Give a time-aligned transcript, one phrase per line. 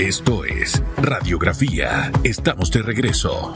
[0.00, 2.10] Esto es Radiografía.
[2.24, 3.52] Estamos de regreso.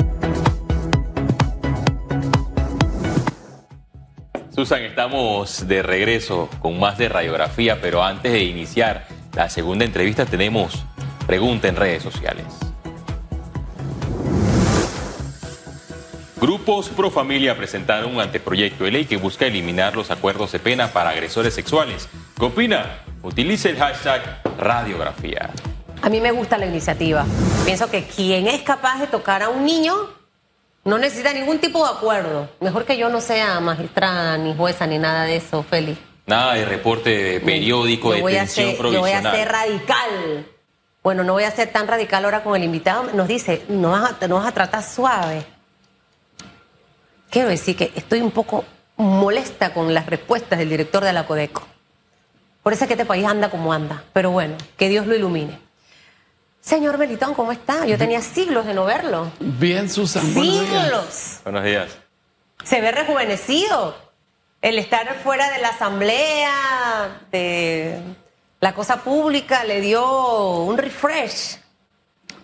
[4.54, 10.26] Susan, estamos de regreso con más de radiografía, pero antes de iniciar la segunda entrevista
[10.26, 10.84] tenemos
[11.26, 12.44] pregunta en redes sociales.
[16.38, 20.88] Grupos pro familia presentaron un anteproyecto de ley que busca eliminar los acuerdos de pena
[20.88, 22.06] para agresores sexuales.
[22.38, 22.98] ¿Qué opina?
[23.22, 25.50] Utilice el hashtag radiografía.
[26.04, 27.24] A mí me gusta la iniciativa.
[27.64, 29.94] Pienso que quien es capaz de tocar a un niño
[30.84, 32.50] no necesita ningún tipo de acuerdo.
[32.60, 35.98] Mejor que yo no sea magistrada, ni jueza, ni nada de eso, Félix.
[36.26, 38.92] Nada de reporte de periódico, de detención provisional.
[38.92, 40.46] Yo voy a ser radical.
[41.02, 43.10] Bueno, no voy a ser tan radical ahora con el invitado.
[43.14, 45.46] Nos dice, no vas a, no vas a tratar suave.
[47.30, 48.66] Quiero decir que estoy un poco
[48.98, 51.62] molesta con las respuestas del director de la Codeco.
[52.62, 54.04] Por eso es que este país anda como anda.
[54.12, 55.63] Pero bueno, que Dios lo ilumine.
[56.64, 57.84] Señor Belitón, ¿cómo está?
[57.84, 59.30] Yo tenía siglos de no verlo.
[59.38, 60.24] Bien, Susan.
[60.24, 61.40] Siglos.
[61.44, 61.90] Buenos días.
[62.64, 63.94] Se ve rejuvenecido.
[64.62, 68.00] El estar fuera de la asamblea, de
[68.60, 71.58] la cosa pública, le dio un refresh.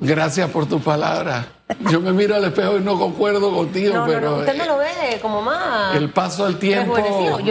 [0.00, 1.46] Gracias por tu palabra.
[1.90, 4.30] Yo me miro al espejo y no concuerdo contigo, no, pero.
[4.30, 5.94] No, usted no lo ve como más.
[5.96, 6.96] El paso del tiempo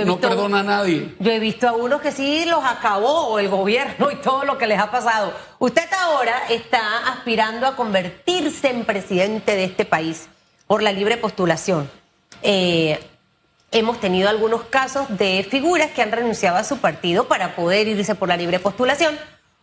[0.05, 1.15] no perdona a nadie.
[1.19, 4.67] Yo he visto a unos que sí los acabó el gobierno y todo lo que
[4.67, 5.33] les ha pasado.
[5.59, 10.27] Usted ahora está aspirando a convertirse en presidente de este país
[10.67, 11.89] por la libre postulación.
[12.41, 12.99] Eh,
[13.71, 18.15] hemos tenido algunos casos de figuras que han renunciado a su partido para poder irse
[18.15, 19.17] por la libre postulación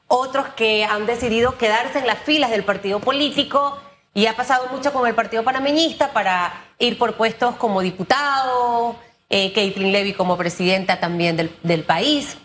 [0.08, 3.78] otros que han decidido quedarse en las filas del partido político
[4.16, 8.96] y ha pasado mucho con el partido panameñista para ir por puestos como diputado,
[9.28, 12.38] eh, Caitlin Levy como presidenta también del, país.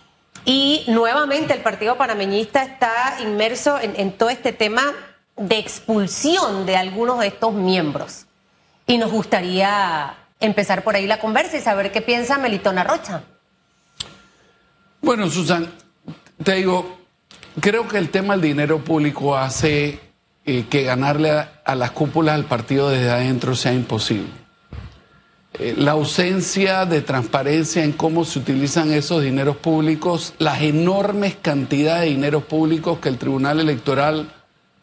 [0.44, 4.84] Y nuevamente el partido panameñista está inmerso en, en todo este tema
[5.38, 8.26] de expulsión de algunos de estos miembros.
[8.86, 13.24] Y nos gustaría empezar por ahí la conversa y saber qué piensa Melitona Rocha.
[15.02, 15.72] Bueno, Susan,
[16.44, 17.02] te digo,
[17.60, 20.00] Creo que el tema del dinero público hace
[20.70, 24.30] que ganarle a, las cúpulas del partido desde adentro sea imposible.
[25.54, 32.04] Eh, la ausencia de transparencia en cómo se utilizan esos dineros públicos, las enormes cantidades
[32.04, 34.32] de dineros públicos que el Tribunal Electoral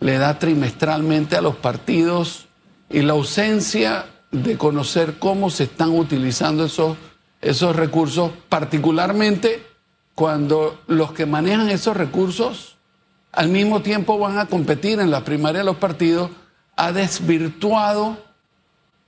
[0.00, 2.46] le da trimestralmente a los partidos
[2.90, 6.96] y la ausencia de conocer cómo se están utilizando esos,
[7.40, 9.66] esos recursos, particularmente
[10.14, 12.77] cuando los que manejan esos recursos
[13.32, 16.30] al mismo tiempo van a competir en la primaria de los partidos,
[16.76, 18.16] ha desvirtuado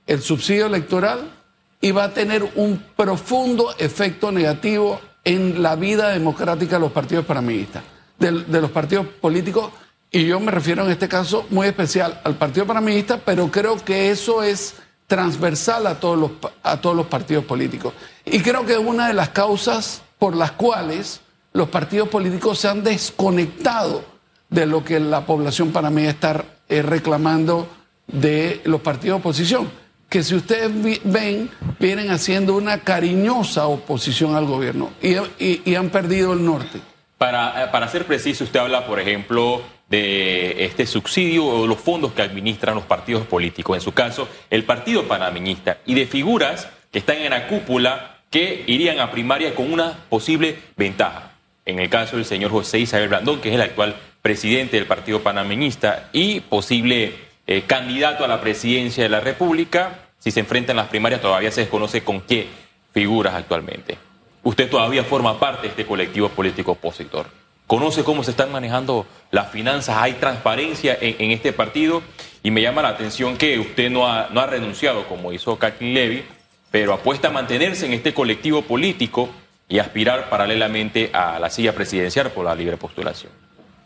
[0.07, 1.31] el subsidio electoral
[1.79, 7.25] y va a tener un profundo efecto negativo en la vida democrática de los partidos
[7.25, 7.83] panameñistas,
[8.19, 9.71] de, los partidos políticos,
[10.11, 14.11] y yo me refiero en este caso muy especial al Partido Panameñista, pero creo que
[14.11, 14.75] eso es
[15.07, 16.31] transversal a todos los,
[16.63, 17.93] a todos los partidos políticos.
[18.25, 21.21] Y creo que es una de las causas por las cuales
[21.53, 24.03] los partidos políticos se han desconectado
[24.51, 27.67] de lo que la población panameña está eh, reclamando
[28.05, 29.71] de los partidos de oposición,
[30.09, 30.69] que si ustedes
[31.05, 36.79] ven, vienen haciendo una cariñosa oposición al gobierno y, han perdido el norte.
[37.17, 42.11] Para, eh, para ser preciso, usted habla, por ejemplo, de este subsidio o los fondos
[42.11, 46.99] que administran los partidos políticos, en su caso, el Partido Panameñista, y de figuras que
[46.99, 51.31] están en la cúpula que irían a primaria con una posible ventaja.
[51.65, 55.21] En el caso del señor José Isabel Blandón, que es el actual presidente del Partido
[55.21, 57.15] Panameñista y posible
[57.47, 61.61] eh, candidato a la presidencia de la República, si se enfrentan las primarias, todavía se
[61.61, 62.47] desconoce con qué
[62.93, 63.97] figuras actualmente.
[64.43, 67.27] Usted todavía forma parte de este colectivo político opositor.
[67.67, 69.97] ¿Conoce cómo se están manejando las finanzas?
[69.99, 72.01] ¿Hay transparencia en, este partido?
[72.43, 76.25] Y me llama la atención que usted no ha, renunciado, como hizo Kathleen Levy,
[76.69, 79.29] pero apuesta a mantenerse en este colectivo político
[79.69, 83.31] y aspirar paralelamente a la silla presidencial por la libre postulación.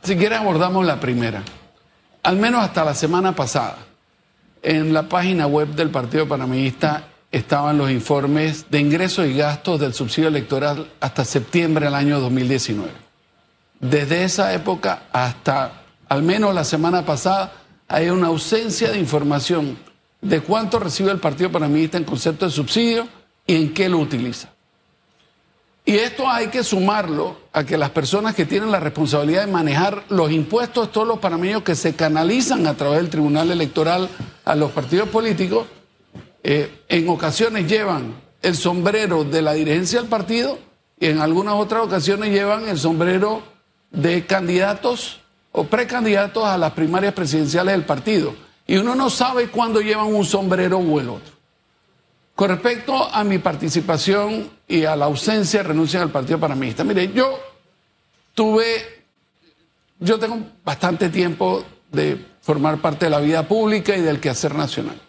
[0.05, 1.41] Si quiere abordamos la primera.
[2.21, 3.78] Al menos hasta la semana pasada,
[4.61, 9.96] en la página web del Partido Panameñista estaban los informes de ingresos y gastos del
[9.96, 12.91] subsidio electoral hasta septiembre del año 2019.
[13.79, 17.53] Desde esa época hasta al menos la semana pasada
[17.87, 19.75] hay una ausencia de información
[20.22, 23.08] de cuánto recibe el Partido Panameñista en concepto de subsidio
[23.47, 24.54] y en qué lo utiliza.
[25.87, 30.03] Y esto hay que sumarlo a que las personas que tienen la responsabilidad de manejar
[30.09, 34.09] los impuestos, todos los panameños que se canalizan a través del Tribunal Electoral
[34.46, 35.67] a los partidos políticos,
[36.43, 40.58] eh, en ocasiones llevan el sombrero de la dirigencia del partido
[40.99, 43.43] y en algunas otras ocasiones llevan el sombrero
[43.91, 45.20] de candidatos
[45.52, 48.34] o precandidatos a las primarias presidenciales del partido.
[48.66, 51.34] Y uno no sabe cuándo llevan un sombrero o el otro.
[52.35, 57.14] Con respecto a mi participación y a la ausencia de renuncia al Partido Panamista, mire,
[57.14, 57.40] yo
[58.34, 59.05] tuve,
[59.99, 64.99] yo tengo bastante tiempo de formar parte de la vida pública y del quehacer nacional.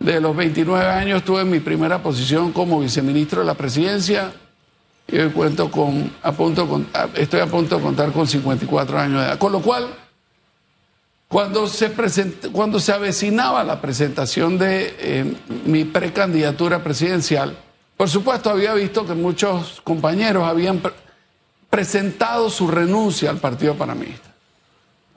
[0.00, 4.32] De los 29 años tuve mi primera posición como viceministro de la presidencia
[5.06, 6.82] y hoy cuento con, punto,
[7.14, 9.38] estoy a punto de contar con 54 años de edad.
[9.38, 9.86] Con lo cual,
[11.32, 11.90] cuando se,
[12.52, 15.34] cuando se avecinaba la presentación de eh,
[15.64, 17.56] mi precandidatura presidencial,
[17.96, 20.82] por supuesto había visto que muchos compañeros habían
[21.70, 24.28] presentado su renuncia al Partido Panamista.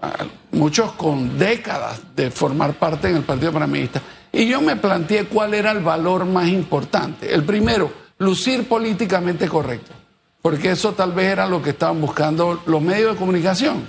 [0.02, 0.14] Ah,
[0.52, 4.02] muchos con décadas de formar parte en el Partido Panamista.
[4.32, 7.34] Y yo me planteé cuál era el valor más importante.
[7.34, 9.92] El primero, lucir políticamente correcto,
[10.42, 13.84] porque eso tal vez era lo que estaban buscando los medios de comunicación.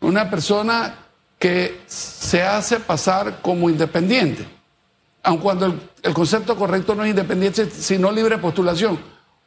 [0.00, 1.07] Una persona
[1.38, 4.46] que se hace pasar como independiente,
[5.22, 5.66] aun cuando
[6.02, 8.98] el, concepto correcto no es independiente, sino libre postulación.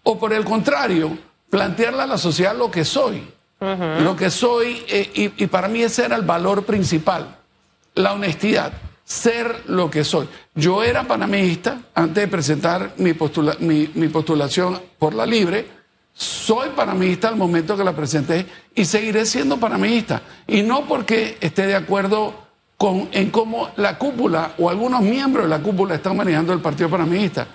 [0.03, 1.17] O por el contrario,
[1.49, 3.23] plantearle a la sociedad lo que soy.
[3.59, 7.38] Lo que soy, eh, y, y para mí ese era el valor principal,
[7.93, 8.73] la honestidad
[9.11, 10.27] ser lo que soy.
[10.55, 13.13] Yo era panameísta antes de presentar mi,
[13.93, 15.80] mi, postulación por la libre.
[16.13, 20.21] Soy panameísta al momento que la presenté y seguiré siendo panameísta.
[20.47, 22.33] Y no porque esté de acuerdo
[22.77, 26.89] con, en cómo la cúpula o algunos miembros de la cúpula están manejando el Partido
[26.89, 27.47] Panameísta.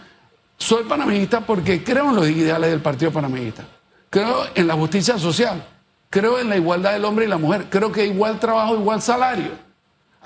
[0.57, 3.65] Soy panameísta porque creo en los ideales del Partido Panameísta.
[4.09, 5.63] Creo en la justicia social.
[6.09, 7.67] Creo en la igualdad del hombre y la mujer.
[7.69, 9.67] Creo que igual trabajo, igual salario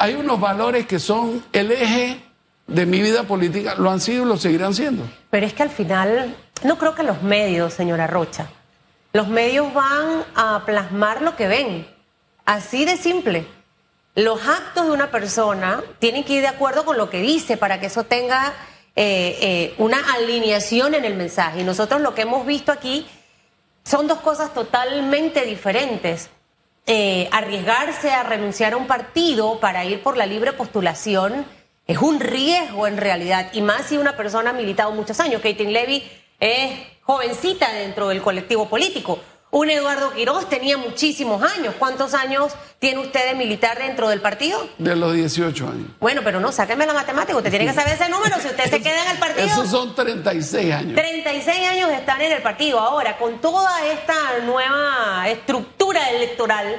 [0.00, 2.23] hay unos valores que son el eje
[2.67, 5.03] de mi vida política, lo han sido y lo seguirán siendo.
[5.29, 8.49] Pero es que al final, no creo que los medios, señora Rocha,
[9.12, 11.87] los medios van a plasmar lo que ven,
[12.45, 13.47] así de simple.
[14.15, 17.81] Los actos de una persona tienen que ir de acuerdo con lo que dice para
[17.81, 18.53] que eso tenga
[18.97, 21.61] eh, eh, una alineación en el mensaje.
[21.61, 23.07] Y nosotros lo que hemos visto aquí
[23.85, 26.29] son dos cosas totalmente diferentes.
[26.87, 31.47] Eh, arriesgarse a renunciar a un partido para ir por la libre postulación
[31.87, 35.43] es un riesgo en realidad, y más si una persona ha militado muchos años.
[35.43, 36.05] Katie Levy
[36.41, 39.21] es jovencita dentro del colectivo político.
[39.53, 41.75] Un Eduardo Quiroz tenía muchísimos años.
[41.77, 44.69] ¿Cuántos años tiene usted de militar dentro del partido?
[44.79, 45.89] De los 18 años.
[45.99, 47.37] Bueno, pero no, sáqueme la matemática.
[47.37, 49.47] Usted tiene que saber ese número si usted se queda en el partido.
[49.47, 50.95] Esos son 36 años.
[50.95, 52.79] 36 años de estar en el partido.
[52.79, 56.77] Ahora, con toda esta nueva estructura electoral,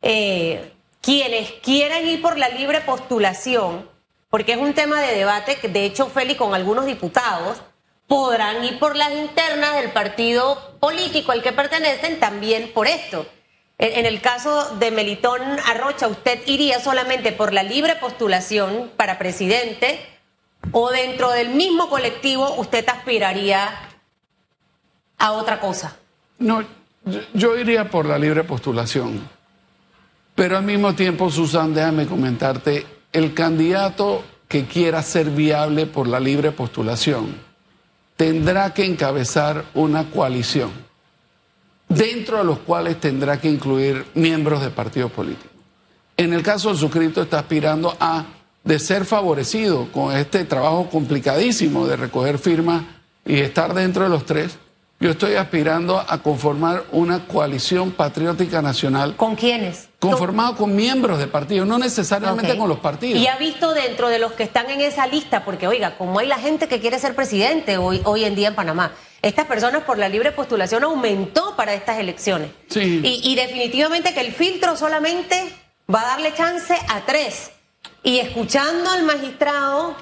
[0.00, 3.88] eh, quienes quieran ir por la libre postulación,
[4.28, 7.62] porque es un tema de debate, que de hecho, Félix, con algunos diputados,
[8.10, 13.24] podrán ir por las internas del partido político al que pertenecen también por esto.
[13.78, 20.00] En, el caso de Melitón Arrocha, ¿usted iría solamente por la libre postulación para presidente
[20.72, 23.70] o dentro del mismo colectivo usted aspiraría
[25.16, 25.96] a otra cosa?
[26.40, 26.64] No,
[27.32, 29.20] yo iría por la libre postulación.
[30.34, 36.18] Pero al mismo tiempo, Susan, déjame comentarte, el candidato que quiera ser viable por la
[36.18, 37.49] libre postulación
[38.20, 40.70] tendrá que encabezar una coalición,
[41.88, 45.50] dentro de los cuales tendrá que incluir miembros de partidos políticos.
[46.18, 48.26] En el caso del suscrito está aspirando a
[48.62, 52.82] de ser favorecido con este trabajo complicadísimo de recoger firmas
[53.24, 54.58] y estar dentro de los tres,
[55.00, 59.16] yo estoy aspirando a conformar una coalición patriótica nacional.
[59.16, 59.88] ¿Con quiénes?
[59.98, 63.18] Conformado con miembros de partidos, no necesariamente con los partidos.
[63.18, 66.26] Y ha visto dentro de los que están en esa lista, porque oiga, como hay
[66.26, 68.92] la gente que quiere ser presidente hoy, hoy en día en Panamá,
[69.22, 72.50] estas personas por la libre postulación aumentó para estas elecciones.
[72.68, 73.00] Sí.
[73.02, 75.50] Y, y definitivamente que el filtro solamente
[75.92, 77.52] va a darle chance a tres.
[78.02, 79.96] Y escuchando al magistrado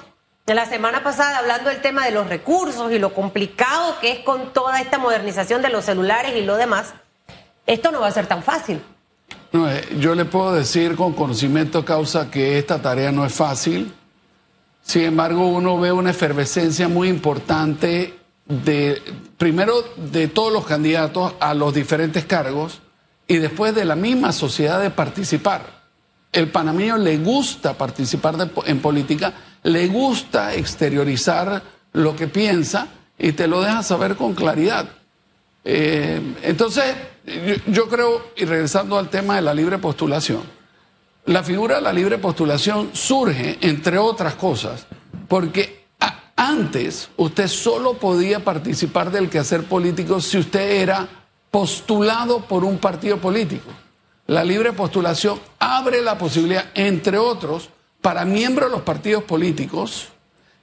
[0.53, 4.53] la semana pasada hablando del tema de los recursos y lo complicado que es con
[4.53, 6.93] toda esta modernización de los celulares y lo demás,
[7.65, 8.81] esto no va a ser tan fácil.
[9.51, 13.93] No, eh, yo le puedo decir con conocimiento causa que esta tarea no es fácil.
[14.81, 19.01] Sin embargo, uno ve una efervescencia muy importante de,
[19.37, 22.81] primero, de todos los candidatos a los diferentes cargos
[23.27, 25.79] y después de la misma sociedad de participar.
[26.31, 31.61] El panameño le gusta participar en política le gusta exteriorizar
[31.93, 32.87] lo que piensa
[33.17, 34.89] y te lo deja saber con claridad.
[35.65, 36.95] Eh, entonces,
[37.67, 40.41] yo, creo, y regresando al tema de la libre postulación,
[41.25, 44.87] la figura de la libre postulación surge, entre otras cosas,
[45.27, 45.85] porque
[46.35, 51.07] antes usted solo podía participar del quehacer político si usted era
[51.51, 53.69] postulado por un partido político.
[54.27, 57.69] la libre postulación abre la posibilidad, entre otros,
[58.01, 60.09] para miembros de los partidos políticos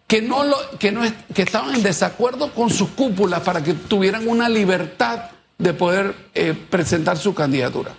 [0.06, 0.44] que, no
[0.78, 1.02] que, no
[1.34, 6.54] que estaban en desacuerdo con sus cúpulas para que tuvieran una libertad de poder eh,
[6.70, 7.92] presentar su candidatura.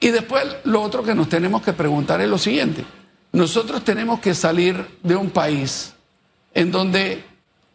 [0.00, 2.84] Y después lo otro que nos tenemos que preguntar es lo siguiente.
[3.32, 5.94] Nosotros tenemos que salir de un país
[6.54, 7.24] en donde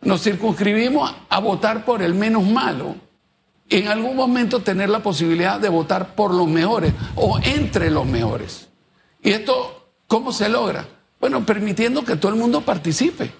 [0.02, 2.96] nos circunscribimos a votar por el menos malo,
[3.70, 8.68] en algún momento tener la posibilidad de votar por los mejores o entre los mejores.
[9.22, 9.81] ¿Y esto
[10.12, 10.86] cómo se logra?
[11.22, 13.32] Bueno, permitiendo que todo el mundo participe,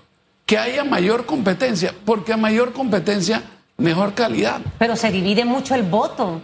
[0.46, 3.44] que haya mayor competencia, porque a mayor competencia,
[3.76, 4.62] mejor calidad.
[4.80, 6.42] Pero se divide mucho el voto.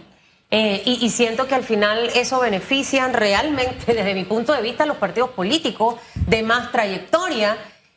[0.50, 4.98] Eh, y, siento que al final eso beneficia realmente, desde mi punto de vista, los
[4.98, 7.56] partidos políticos de más trayectoria.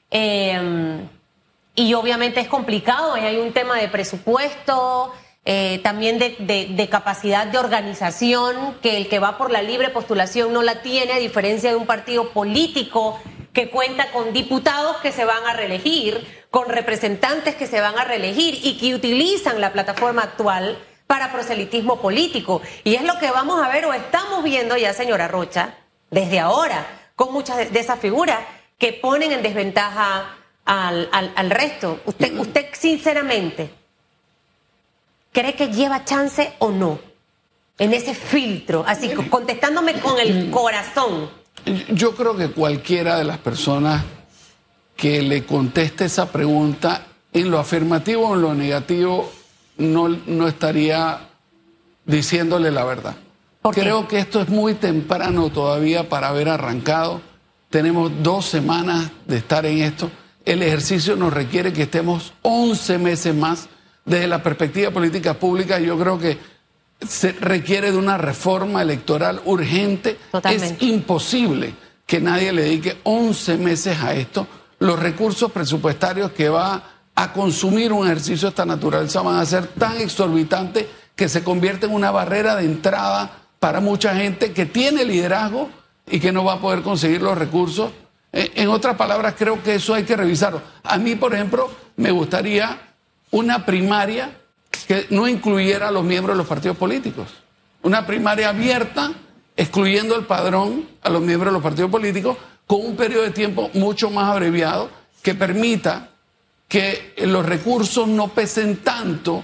[0.09, 1.01] Eh,
[1.75, 8.77] y obviamente es complicado, hay un tema de presupuesto, eh, también de, capacidad de organización,
[8.81, 11.87] que el que va por la libre postulación no la tiene, a diferencia de un
[11.87, 13.19] partido político
[13.53, 18.05] que cuenta con diputados que se van a reelegir, con representantes que se van a
[18.05, 22.61] reelegir y que utilizan la plataforma actual para proselitismo político.
[22.83, 25.75] Y es lo que vamos a ver o estamos viendo ya, señora Rocha,
[26.09, 28.39] desde ahora, con muchas de esas figuras
[28.77, 31.99] que ponen en desventaja al, al, resto.
[32.05, 33.80] Usted, usted, sinceramente,
[35.31, 36.99] ¿cree que lleva chance o no?
[37.77, 41.29] En ese filtro, así contestándome con el corazón.
[41.89, 44.03] Yo creo que cualquiera de las personas
[44.95, 49.31] que le conteste esa pregunta en lo afirmativo o en lo negativo
[49.77, 51.19] no, no estaría
[52.05, 53.15] diciéndole la verdad.
[53.71, 57.21] Creo que esto es muy temprano todavía para haber arrancado.
[57.69, 60.11] Tenemos dos semanas de estar en esto.
[60.45, 63.69] El ejercicio nos requiere que estemos 11 meses más.
[64.05, 66.37] Desde la perspectiva política pública, yo creo que
[67.07, 70.17] se requiere de una reforma electoral urgente.
[70.43, 71.73] Es imposible
[72.05, 74.47] que nadie le dedique 11 meses a esto.
[74.79, 76.83] Los recursos presupuestarios que va
[77.15, 81.85] a consumir un ejercicio de esta naturaleza van a ser tan exorbitantes que se convierte
[81.85, 85.69] en una barrera de entrada para mucha gente que tiene liderazgo
[86.09, 87.91] y que no va a poder conseguir los recursos.
[88.33, 90.61] Eh, en otras palabras, creo que eso hay que revisarlo.
[90.83, 92.90] A mí, por ejemplo, me gustaría
[93.31, 94.37] una primaria
[94.87, 97.27] que no incluyera a los miembros de los partidos políticos.
[97.81, 99.11] Una primaria abierta,
[99.55, 103.69] excluyendo el padrón a los miembros de los partidos políticos, con un periodo de tiempo
[103.73, 104.89] mucho más abreviado
[105.21, 106.09] que permita
[106.67, 109.43] que los recursos no pesen tanto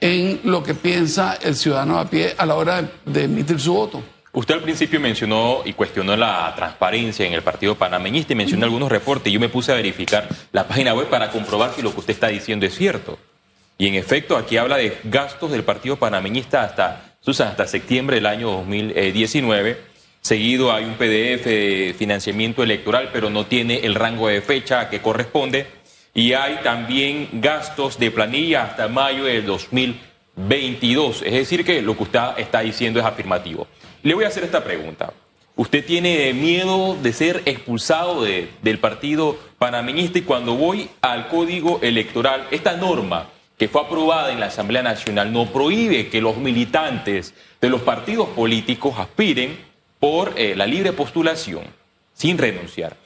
[0.00, 4.02] en lo que piensa el ciudadano a pie a la hora de, emitir su voto.
[4.36, 8.92] Usted al principio mencionó y cuestionó la transparencia en el partido panameñista y mencionó algunos
[8.92, 9.32] reportes.
[9.32, 12.28] Yo me puse a verificar la página web para comprobar si lo que usted está
[12.28, 13.18] diciendo es cierto.
[13.78, 18.50] Y en efecto, aquí habla de gastos del partido panameñista hasta, hasta septiembre del año
[18.50, 19.80] 2019.
[20.20, 25.00] Seguido hay un PDF de financiamiento electoral, pero no tiene el rango de fecha que
[25.00, 25.66] corresponde
[26.12, 29.46] y hay también gastos de planilla hasta mayo del
[30.36, 31.22] 2022.
[31.22, 33.66] Es decir, que lo que usted está diciendo es afirmativo.
[34.02, 35.12] Le voy a hacer esta pregunta.
[35.56, 40.18] ¿Usted tiene miedo de ser expulsado del partido panameñista?
[40.18, 45.32] Y cuando voy al código electoral, esta norma que fue aprobada en la Asamblea Nacional
[45.32, 49.56] no prohíbe que los militantes de los partidos políticos aspiren
[49.98, 51.64] por eh, la libre postulación
[52.12, 52.96] sin renunciar.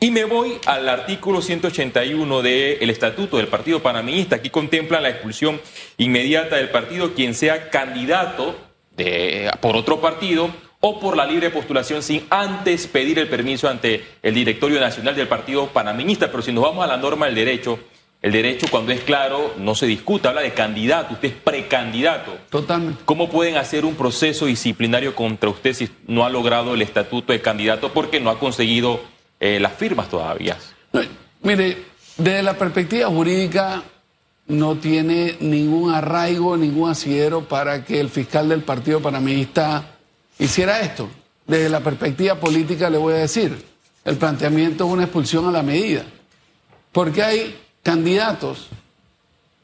[0.00, 4.36] Y me voy al artículo 181 del Estatuto del Partido Panameñista.
[4.36, 5.60] Aquí contempla la expulsión
[5.96, 8.54] inmediata del partido quien sea candidato
[8.96, 14.04] de, por otro partido o por la libre postulación sin antes pedir el permiso ante
[14.22, 16.30] el Directorio Nacional del Partido Panameñista.
[16.30, 17.80] Pero si nos vamos a la norma del derecho,
[18.22, 22.38] el derecho cuando es claro no se discute, habla de candidato, usted es precandidato.
[22.50, 23.02] Totalmente.
[23.04, 27.40] ¿Cómo pueden hacer un proceso disciplinario contra usted si no ha logrado el estatuto de
[27.40, 30.56] candidato porque no ha conseguido eh, las firmas todavía.
[31.42, 31.84] mire,
[32.16, 33.82] desde la perspectiva jurídica
[34.48, 39.84] no tiene ningún arraigo, ningún asidero para que el fiscal del Partido Panameñista
[40.38, 41.08] hiciera esto.
[41.46, 43.64] Desde la perspectiva política le voy a decir,
[44.04, 46.04] el planteamiento es una expulsión a la medida,
[46.92, 48.68] porque hay candidatos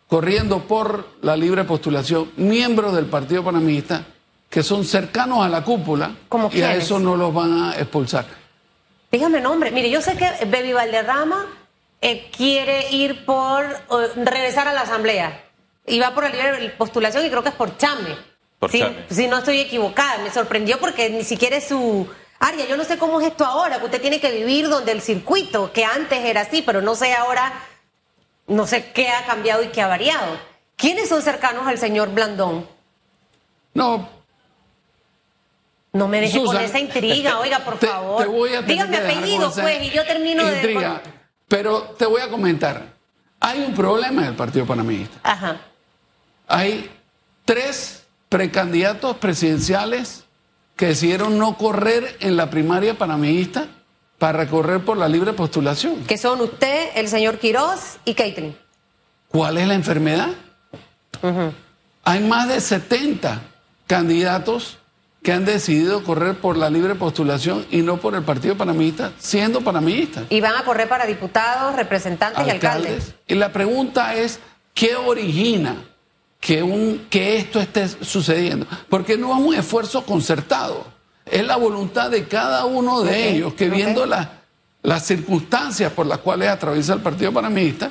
[0.07, 4.05] corriendo por la libre postulación, miembros del Partido Panameñista,
[4.49, 6.15] que son cercanos a la cúpula
[6.53, 8.44] y a eso no los van a expulsar.
[9.15, 9.71] Dígame nombre.
[9.71, 11.47] Mire, yo sé que Baby Valderrama
[12.01, 13.65] eh, quiere ir por
[14.17, 15.41] regresar a la asamblea
[15.87, 18.17] y va por la libre postulación y creo que es por Chame.
[18.59, 22.09] Por si, si no estoy equivocada, me sorprendió porque ni siquiera es su
[22.41, 22.67] área.
[22.67, 25.73] Yo no sé cómo es esto ahora, que usted tiene que vivir donde el circuito,
[25.73, 27.53] que antes era así, pero no sé ahora,
[28.49, 30.41] no sé qué ha cambiado y qué ha variado.
[30.75, 32.67] ¿Quiénes son cercanos al señor Blandón?
[33.75, 34.09] No,
[35.95, 38.21] No me deje con esa intriga, oiga, por te- favor.
[38.23, 40.57] te voy a tener Dígame apellido, pues, y yo termino de.
[40.57, 41.01] intriga.
[41.49, 42.93] Pero te voy a comentar.
[43.41, 45.19] Hay un problema en el Partido Panameñista.
[45.23, 45.61] Ajá.
[46.49, 46.91] Hay
[47.45, 50.25] tres precandidatos presidenciales
[50.77, 53.67] que decidieron no correr en la primaria panameñista
[54.19, 56.05] para correr por la libre postulación.
[56.05, 58.57] Que son usted, el señor Quiroz y Catherine.
[59.29, 60.31] ¿Cuál es la enfermedad?
[62.05, 63.43] Hay más de 70
[63.87, 64.79] candidatos
[65.25, 69.63] que han decidido correr por la libre postulación y no por el Partido Panameñista, siendo
[69.63, 70.25] panameñistas.
[70.29, 73.15] Y van a correr para diputados, representantes y alcaldes.
[73.27, 74.39] Y la pregunta es,
[74.75, 75.77] ¿qué origina
[76.41, 78.67] que, un, que esto esté sucediendo?
[78.91, 80.85] Porque no es un esfuerzo concertado,
[81.25, 84.43] es la voluntad de cada uno de ellos que viendo la-
[84.83, 87.91] las circunstancias por las cuales atraviesa el Partido Panameñista,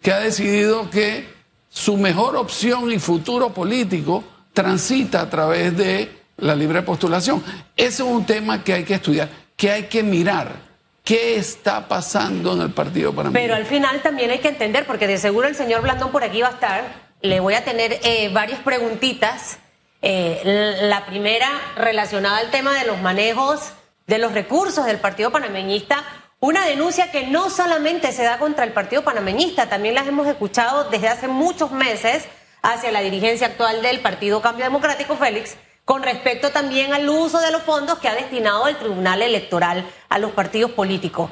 [0.00, 1.28] que ha decidido que
[1.68, 7.42] su mejor opción y futuro político transita a través de la libre postulación.
[7.76, 10.70] Ese es un tema que hay que estudiar, que hay que mirar.
[11.04, 13.40] ¿Qué está pasando en el Partido Panameñista?
[13.40, 16.42] Pero al final también hay que entender, porque de seguro el señor Blandón por aquí
[16.42, 17.10] va a estar.
[17.22, 19.58] Le voy a tener eh, varias preguntitas.
[20.02, 23.72] Eh, la primera relacionada al tema de los manejos
[24.06, 26.04] de los recursos del Partido Panameñista.
[26.40, 30.88] Una denuncia que no solamente se da contra el Partido Panameñista, también las hemos escuchado
[30.90, 32.24] desde hace muchos meses
[32.62, 37.50] hacia la dirigencia actual del Partido Cambio Democrático, Félix, con respecto también al uso de
[37.50, 41.30] los fondos que ha destinado el Tribunal Electoral a los partidos políticos.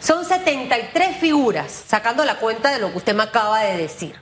[0.00, 4.18] Son 73 figuras, sacando la cuenta de lo que usted me acaba de decir.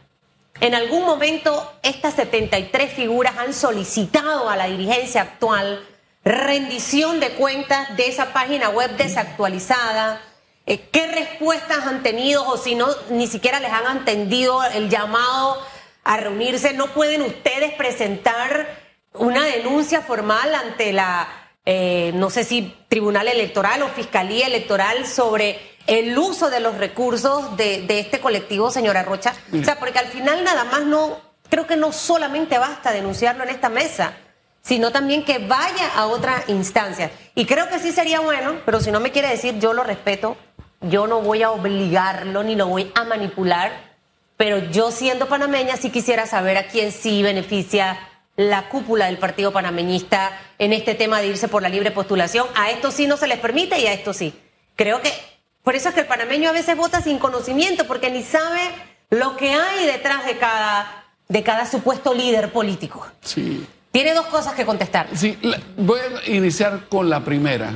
[0.60, 5.84] En algún momento estas 73 figuras han solicitado a la dirigencia actual
[6.24, 10.20] rendición de cuentas de esa página web desactualizada.
[10.66, 15.62] Eh, ¿Qué respuestas han tenido o si no, ni siquiera les han atendido el llamado
[16.04, 16.74] a reunirse?
[16.74, 18.87] ¿No pueden ustedes presentar
[19.18, 21.28] una denuncia formal ante la,
[21.64, 27.56] eh, no sé si Tribunal Electoral o Fiscalía Electoral sobre el uso de los recursos
[27.56, 29.34] de, de este colectivo, señora Rocha?
[29.52, 33.50] O sea, porque al final nada más no, creo que no solamente basta denunciarlo en
[33.50, 34.14] esta mesa,
[34.62, 37.10] sino también que vaya a otra instancia.
[37.34, 40.36] Y creo que sí sería bueno, pero si no me quiere decir, yo lo respeto,
[40.82, 43.72] yo no voy a obligarlo ni lo voy a manipular,
[44.36, 47.98] pero yo siendo panameña sí quisiera saber a quién sí beneficia
[48.38, 52.46] la cúpula del Partido Panameñista en este tema de irse por la libre postulación.
[52.54, 54.32] A esto sí no se les permite y a esto sí.
[54.76, 55.12] Creo que
[55.64, 58.60] por eso es que el panameño a veces vota sin conocimiento, porque ni sabe
[59.10, 63.06] lo que hay detrás de cada, de cada supuesto líder político.
[63.22, 63.66] Sí.
[63.90, 65.08] Tiene dos cosas que contestar.
[65.14, 67.72] Sí, la- voy a iniciar con la primera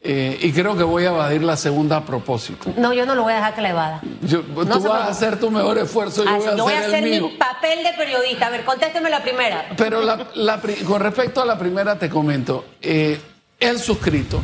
[0.00, 2.70] eh, y creo que voy a evadir la segunda a propósito.
[2.76, 4.00] No, yo no lo voy a dejar que la evada.
[4.22, 6.72] Yo- No tú vas a hacer tu mejor esfuerzo, yo Ah, voy a yo voy
[6.74, 7.28] a hacer el mío.
[7.28, 8.46] mi papel de periodista.
[8.46, 9.66] A ver, contésteme la primera.
[9.76, 13.20] Pero la- la con respecto a la primera te comento, eh,
[13.58, 14.40] el suscrito,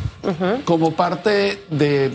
[0.65, 2.11] como parte de,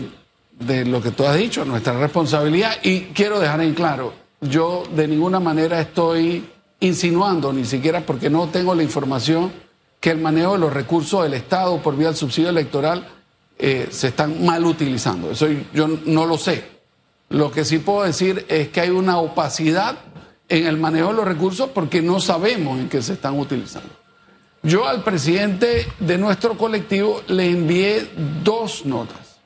[0.59, 5.07] de lo que tú has dicho, nuestra responsabilidad, y quiero dejar en claro, yo de
[5.07, 6.47] ninguna manera estoy
[6.79, 9.51] insinuando, ni siquiera porque no tengo la información,
[9.99, 13.07] que el manejo de los recursos del Estado por vía del subsidio electoral
[13.57, 15.31] eh, se están mal utilizando.
[15.31, 16.63] Eso yo no lo sé.
[17.29, 19.97] Lo que sí puedo decir es que hay una opacidad
[20.49, 23.89] en el manejo de los recursos porque no sabemos en qué se están utilizando.
[24.63, 28.09] Yo al presidente de nuestro colectivo le envié
[28.43, 29.39] dos notas.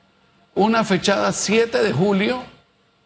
[0.54, 2.42] Una fechada 7 de julio,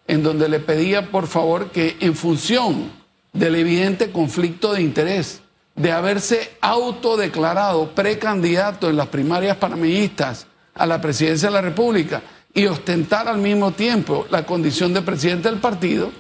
[0.09, 2.91] en donde le pedía por favor que en función
[3.33, 5.41] del evidente conflicto de interés
[5.77, 12.67] de haberse autodeclarado precandidato en las primarias panameñistas a la presidencia de la República y
[12.67, 16.11] ostentar al mismo tiempo la condición de presidente del partido,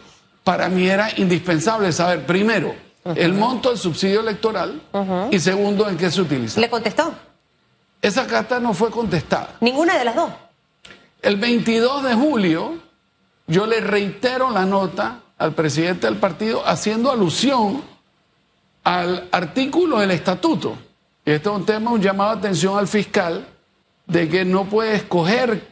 [0.44, 4.80] para mí era indispensable saber, primero, el monto del subsidio electoral
[5.30, 6.60] y segundo, en qué se utiliza.
[6.60, 7.12] ¿Le contestó?
[8.02, 9.56] Esa carta no fue contestada.
[9.60, 10.30] Ninguna de las dos.
[11.22, 12.78] El 22 de julio,
[13.46, 17.82] yo le reitero la nota al presidente del partido haciendo alusión
[18.84, 20.76] al artículo del estatuto.
[21.24, 23.46] Este es un tema, un llamado de atención al fiscal
[24.10, 25.68] de que no puede escoger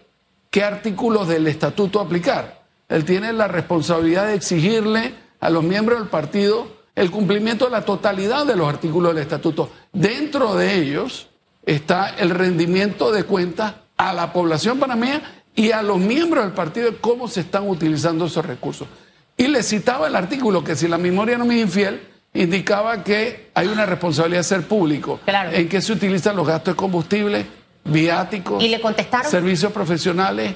[0.50, 2.62] qué artículos del estatuto aplicar.
[2.88, 7.84] Él tiene la responsabilidad de exigirle a los miembros del partido el cumplimiento de la
[7.84, 9.70] totalidad de los artículos del estatuto.
[9.92, 11.28] Dentro de ellos
[11.64, 15.22] está el rendimiento de cuentas a la población panameña
[15.54, 18.88] y a los miembros del partido de cómo se están utilizando esos recursos.
[19.36, 22.00] Y le citaba el artículo que si la memoria no me es infiel,
[22.34, 25.50] indicaba que hay una responsabilidad de ser público Claro.
[25.52, 27.46] en que se utilizan los gastos de combustible,
[27.88, 29.30] viáticos, ¿Y le contestaron?
[29.30, 30.54] servicios profesionales,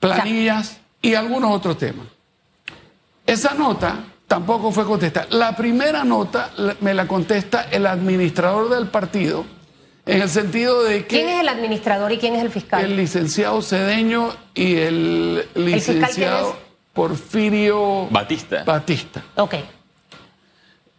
[0.00, 2.06] planillas y algunos otros temas.
[3.26, 5.26] Esa nota tampoco fue contestada.
[5.30, 9.44] La primera nota me la contesta el administrador del partido
[10.06, 12.84] En el sentido de que ¿Quién es el administrador y quién es el fiscal?
[12.84, 16.56] el licenciado Cedeño y el licenciado?
[16.92, 18.62] Porfirio Batista.
[18.64, 19.22] Batista.
[19.36, 19.54] Ok.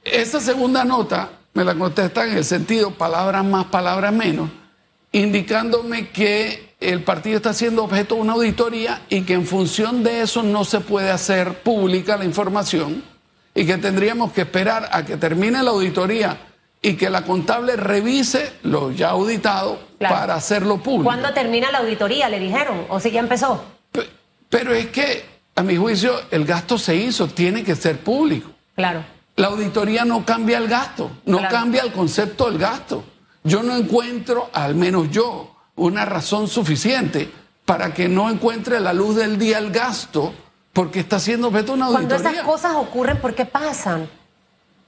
[0.03, 4.49] Esa segunda nota me la contestan en el sentido palabras más, palabras menos,
[5.19, 10.21] indicándome que el partido está siendo objeto de una auditoría y que en función de
[10.21, 13.01] eso no se puede hacer pública la información
[13.54, 16.38] y que tendríamos que esperar a que termine la auditoría
[16.82, 20.15] y que la contable revise lo ya auditado Claro.
[20.15, 21.06] para hacerlo público.
[21.06, 22.28] ¿Cuándo termina la auditoría?
[22.28, 22.86] ¿Le dijeron?
[22.89, 23.63] ¿O si ya empezó?
[23.93, 24.10] Pe-
[24.49, 25.23] Pero es que,
[25.56, 28.51] a mi juicio, el gasto se hizo, tiene que ser público.
[28.75, 29.06] Claro.
[29.38, 31.56] La auditoría no cambia el gasto, no Claro.
[31.56, 33.06] cambia el concepto del gasto.
[33.45, 37.31] Yo no encuentro, al menos yo, una razón suficiente
[37.63, 40.34] para que no encuentre la luz del día el gasto
[40.73, 42.41] porque está siendo objeto de una Cuando auditoría.
[42.41, 44.10] esas cosas ocurren, ¿por qué pasan?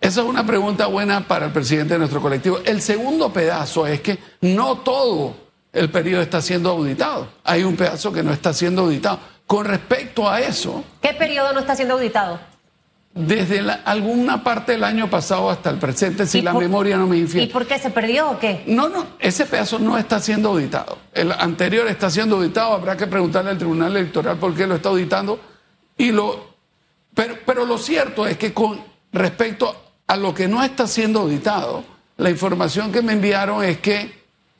[0.01, 2.59] Esa es una pregunta buena para el presidente de nuestro colectivo.
[2.65, 5.35] El segundo pedazo es que no todo
[5.71, 7.27] el periodo está siendo auditado.
[7.43, 9.19] Hay un pedazo que no está siendo auditado.
[9.45, 12.39] Con respecto a eso, ¿Qué periodo no está siendo auditado?
[13.17, 16.97] Desde la- alguna parte del año pasado hasta el presente, si ¿Y la por- memoria
[16.97, 17.51] no me ¿Y infiere.
[17.51, 18.63] por qué se perdió o qué?
[18.67, 20.97] No, no, ese pedazo no está siendo auditado.
[21.13, 24.89] El anterior está siendo auditado, habrá que preguntarle al Tribunal Electoral por qué lo está
[24.89, 25.39] auditando.
[25.97, 26.55] Y lo,
[27.13, 28.79] pero, pero lo cierto es que con
[29.11, 29.75] respecto
[30.05, 31.83] a lo que no está siendo auditado,
[32.17, 34.15] la información que me enviaron es que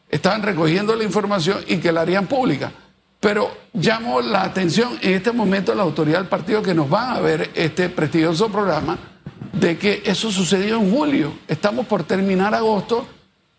[0.10, 2.72] estaban recogiendo la información y que la harían pública.
[3.20, 7.18] Pero llamo la atención en este momento a la autoridad del partido que nos van
[7.18, 8.98] a ver este prestigioso programa
[9.54, 11.34] de que eso sucedió en julio.
[11.48, 13.08] Estamos por terminar agosto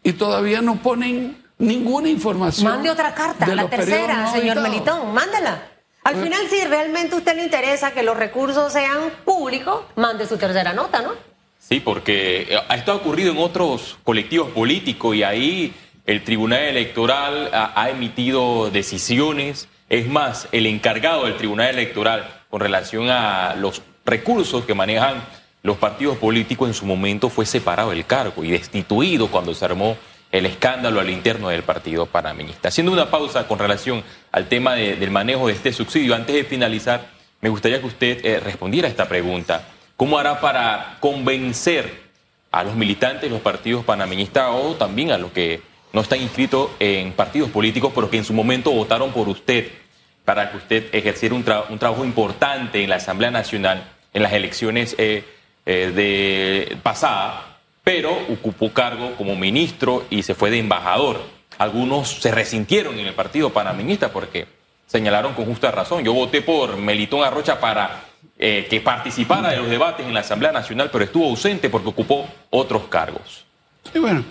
[0.03, 2.71] y todavía no ponen ninguna información.
[2.71, 4.61] Mande otra carta, la tercera, no señor.
[4.61, 5.61] Melitón, mándela.
[6.05, 10.27] Al Pues- final, si realmente a usted le interesa que los recursos sean públicos, mande
[10.27, 11.11] su tercera nota, ¿no?
[11.59, 15.75] Sí, porque eh, esto ha ocurrido en otros colectivos políticos y ahí
[16.09, 19.69] el Tribunal Electoral ha, emitido decisiones.
[19.91, 25.23] Es más, el encargado del Tribunal Electoral con relación a los recursos que manejan
[25.63, 29.99] los partidos políticos en su momento fue separado del cargo y destituido cuando se armó
[30.33, 32.69] el escándalo al interno del partido panameñista.
[32.69, 36.45] Haciendo una pausa con relación al tema de- del manejo de este subsidio, antes de
[36.45, 37.07] finalizar,
[37.43, 39.63] me gustaría que usted eh, respondiera a esta pregunta.
[39.95, 42.09] ¿Cómo hará para convencer
[42.51, 45.61] a los militantes de los partidos panameñistas o también a los que
[45.93, 49.69] no están inscritos en partidos políticos, pero que en su momento votaron por usted
[50.25, 54.33] para que usted ejerciera un, tra- un trabajo importante en la Asamblea Nacional en las
[54.33, 55.25] elecciones eh,
[55.65, 61.21] eh, de pasada, pero ocupó cargo como ministro y se fue de embajador.
[61.57, 64.47] Algunos se resintieron en el partido panameñista porque
[64.87, 66.05] señalaron con justa razón.
[66.05, 68.05] Yo voté por Melitón Arrocha para
[68.39, 72.29] eh, que participara de los debates en la Asamblea Nacional, pero estuvo ausente porque ocupó
[72.51, 73.45] otros cargos.
[73.95, 74.25] Y bueno,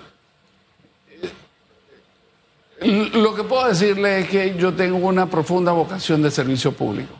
[2.81, 7.13] lo que puedo decirle es que yo tengo una profunda vocación de servicio público.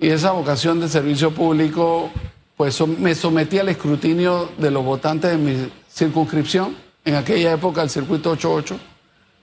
[0.00, 2.10] Y esa vocación de servicio público,
[2.56, 7.90] pues me sometí al escrutinio de los votantes de mi circunscripción, en aquella época el
[7.90, 8.78] circuito 88,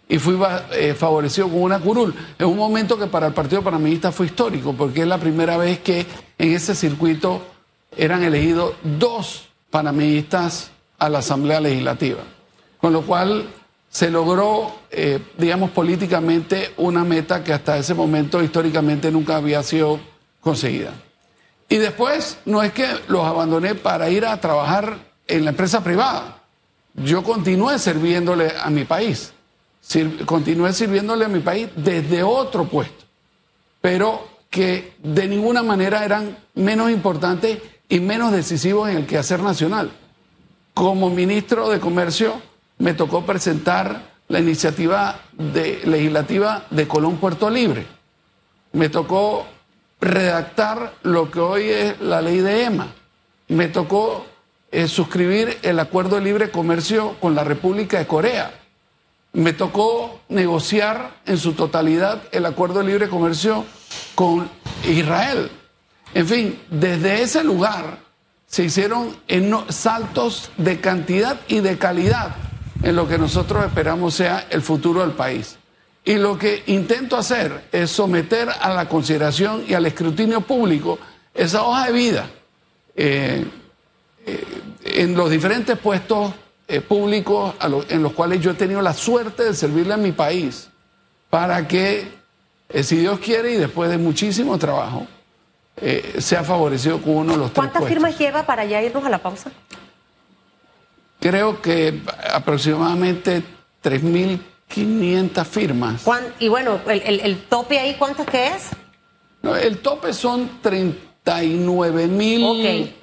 [0.09, 0.37] y fui
[0.71, 2.13] eh, favorecido con una curul.
[2.37, 5.79] En un momento que para el Partido Panameñista fue histórico, porque es la primera vez
[5.79, 6.05] que
[6.37, 7.41] en ese circuito
[7.95, 12.21] eran elegidos dos panameñistas a la Asamblea Legislativa.
[12.79, 13.47] Con lo cual
[13.93, 19.99] se logró, eh, digamos, políticamente una meta que hasta ese momento históricamente nunca había sido
[20.41, 20.93] conseguida.
[21.69, 26.41] Y después no es que los abandoné para ir a trabajar en la empresa privada.
[26.95, 29.31] Yo continué sirviéndole a mi país.
[30.25, 33.05] Continué sirviéndole a mi país desde otro puesto,
[33.79, 39.91] pero que de ninguna manera eran menos importantes y menos decisivos en el quehacer nacional.
[40.73, 42.41] Como ministro de Comercio
[42.83, 47.85] me tocó presentar la iniciativa legislativa de Colón Puerto Libre.
[48.73, 49.47] Me tocó
[50.01, 52.87] redactar lo que hoy es la ley de EMA.
[53.47, 54.25] Me tocó
[54.69, 58.53] eh, suscribir el acuerdo de libre comercio con la República de Corea.
[59.31, 63.63] Me tocó negociar en su totalidad el acuerdo de libre comercio
[64.13, 64.49] con
[64.85, 65.49] Israel.
[66.13, 67.99] En fin, desde ese lugar
[68.45, 69.15] se hicieron
[69.69, 72.35] saltos de cantidad y de calidad
[72.83, 75.57] en lo que nosotros esperamos sea el futuro del país.
[76.05, 80.99] Y lo que intento hacer es someter a la consideración y al escrutinio público
[81.33, 82.29] esa hoja de vida
[82.95, 83.45] eh,
[84.25, 84.43] eh,
[84.83, 86.33] en los diferentes puestos
[86.67, 89.97] eh, públicos a lo- en los cuales yo he tenido la suerte de servirle a
[89.97, 90.69] mi país
[91.29, 92.07] para que,
[92.83, 95.07] si Dios quiere y después de muchísimo trabajo,
[96.19, 99.17] sea favorecido con uno de los tres ¿Cuántas firmas lleva para ya irnos a la
[99.17, 99.51] pausa?
[101.23, 102.01] Creo que
[102.33, 103.41] aproximadamente
[103.81, 106.01] 3.500 firmas.
[106.03, 108.63] ¿Cuán- Y bueno, el, el- el tope ahí, ¿cuánto es que es?
[109.41, 112.59] No, el tope son 39 mil Ok,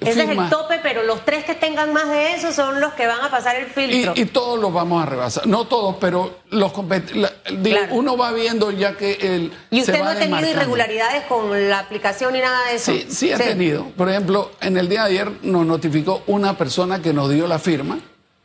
[0.07, 3.05] ese es el tope, pero los tres que tengan más de eso son los que
[3.07, 4.13] van a pasar el filtro.
[4.15, 5.45] Y, y todos los vamos a rebasar.
[5.47, 6.71] No todos, pero los
[7.15, 7.93] la- digo, Claro.
[7.95, 9.51] uno va viendo ya que el.
[9.71, 12.91] ¿Y se usted no va ha tenido irregularidades con la aplicación ni nada de eso?
[12.91, 13.85] Sí, sí ha tenido.
[13.97, 17.59] Por ejemplo, en el día de ayer nos notificó una persona que nos dio la
[17.59, 17.99] firma,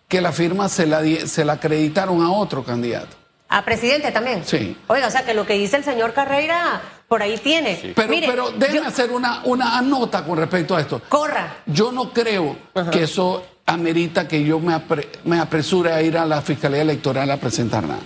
[0.08, 3.16] que la firma se la, di- se la acreditaron a otro candidato.
[3.48, 4.42] ¿A presidente también?
[4.44, 4.76] Sí.
[4.88, 7.92] Oiga, o sea que lo que dice el señor Carreira, por ahí tiene.
[7.94, 11.00] Pero, Mire, pero déjeme yo- hacer una, una nota con respecto a esto.
[11.08, 11.58] Corra.
[11.66, 12.56] Yo no creo
[12.90, 17.30] que eso amerita que yo me, apre- me apresure a ir a la Fiscalía Electoral
[17.30, 18.00] a presentar nada.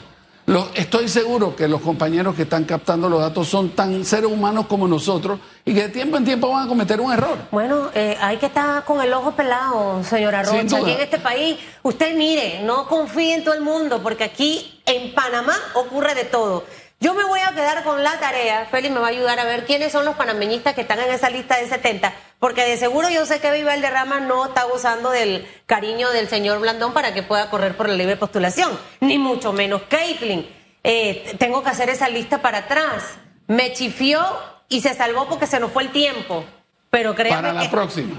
[0.46, 4.66] Lo- estoy seguro que los compañeros que están captando los datos son tan seres humanos
[4.66, 7.38] como nosotros y que de tiempo en tiempo van a cometer un error.
[7.52, 10.78] Bueno, eh, hay que estar con el ojo pelado, señora Rocha.
[10.78, 15.14] Aquí en este país, usted mire, no confíe en todo el mundo, porque aquí en
[15.14, 16.64] Panamá ocurre de todo.
[17.02, 19.64] Yo me voy a quedar con la tarea, Félix me va a ayudar a ver
[19.64, 23.24] quiénes son los panameñistas que están en esa lista de 70, porque de seguro yo
[23.24, 27.22] sé que Viva el Derrama no está gozando del cariño del señor Blandón para que
[27.22, 30.46] pueda correr por la libre postulación, ni mucho menos Caitlin.
[30.84, 33.04] Eh, tengo que hacer esa lista para atrás.
[33.46, 34.22] Me chifió
[34.68, 36.44] y se salvó porque se nos fue el tiempo.
[36.90, 38.16] Pero créame Para la que- próxima.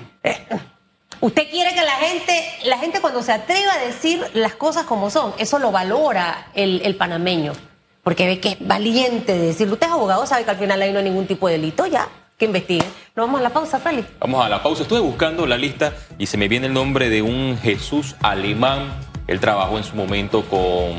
[1.19, 5.11] Usted quiere que la gente, la gente cuando se atreva a decir las cosas como
[5.11, 7.53] son, eso lo valora el, el panameño,
[8.03, 9.73] porque ve que es valiente de decirlo.
[9.73, 12.07] Usted es abogado, sabe que al final ahí no hay ningún tipo de delito, ya,
[12.37, 12.87] que investiguen.
[13.15, 14.07] Nos vamos a la pausa, Félix.
[14.19, 14.83] Vamos a la pausa.
[14.83, 18.93] Estuve buscando la lista y se me viene el nombre de un Jesús alemán.
[19.27, 20.91] Él trabajó en su momento con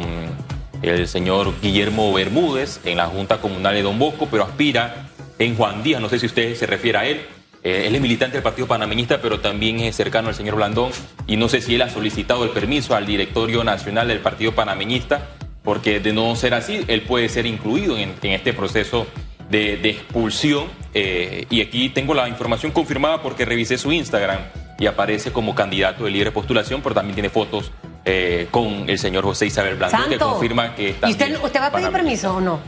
[0.83, 5.83] el señor Guillermo Bermúdez en la Junta Comunal de Don Bosco, pero aspira en Juan
[5.83, 6.01] Díaz.
[6.01, 7.23] No sé si usted se refiere a él.
[7.65, 10.91] Eh, él es militante del Partido Panameñista, pero también es cercano al señor Blandón.
[11.27, 15.29] Y no sé si él ha solicitado el permiso al directorio nacional del Partido Panameñista,
[15.63, 19.07] porque de no ser así, él puede ser incluido en, en este proceso
[19.49, 20.67] de, de expulsión.
[20.95, 24.41] eh, y aquí tengo la información confirmada porque revisé su Instagram
[24.79, 27.71] y aparece como candidato de libre postulación, pero también tiene fotos
[28.05, 31.09] eh, con el señor José Isabel Blandón, que confirma que está.
[31.09, 32.59] ¿Y usted, usted va a pedir permiso o no?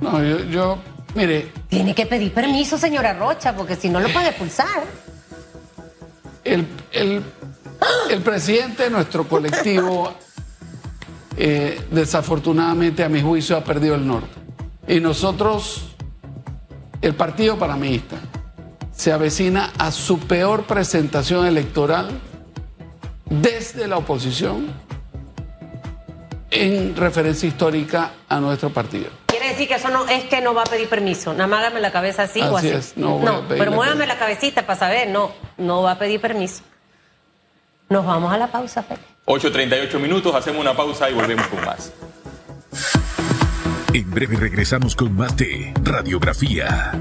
[0.00, 0.78] No, yo, yo,
[1.14, 4.84] mire, Tiene que pedir permiso, señora Rocha, porque si no lo puede expulsar.
[6.44, 7.22] el, el,
[8.10, 10.14] el presidente de nuestro colectivo,
[11.40, 14.28] eh, desafortunadamente, a mi juicio, ha perdido el norte.
[14.88, 15.94] Y nosotros,
[17.00, 18.16] el Partido Panameísta,
[18.90, 22.08] se avecina a su peor presentación electoral
[23.30, 24.66] desde la oposición
[26.50, 29.10] en referencia histórica a nuestro partido.
[29.26, 31.32] Quiere decir que eso no es que no va a pedir permiso.
[31.32, 32.76] Nada más hágame la cabeza así o Así así.
[32.76, 35.08] es, no pedirle pero muévame la cabecita para saber.
[35.10, 36.62] No, no va a pedir permiso.
[37.88, 39.06] Nos vamos a la pausa, Félix.
[39.28, 41.92] 8.38 minutos, hacemos una pausa y volvemos con más.
[43.92, 46.92] En breve regresamos con más de Radiografía.